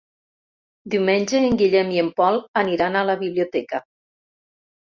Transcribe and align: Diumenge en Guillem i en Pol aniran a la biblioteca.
Diumenge 0.93 1.41
en 1.49 1.59
Guillem 1.59 1.93
i 1.97 2.01
en 2.05 2.11
Pol 2.23 2.41
aniran 2.63 2.99
a 3.03 3.07
la 3.13 3.19
biblioteca. 3.23 3.87